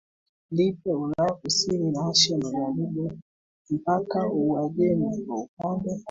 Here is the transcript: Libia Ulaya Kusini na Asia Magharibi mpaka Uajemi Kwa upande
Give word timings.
Libia 0.51 0.97
Ulaya 0.97 1.33
Kusini 1.33 1.91
na 1.91 2.07
Asia 2.09 2.37
Magharibi 2.37 3.11
mpaka 3.69 4.27
Uajemi 4.27 5.21
Kwa 5.25 5.37
upande 5.41 5.99